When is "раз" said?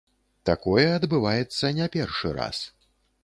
2.41-2.65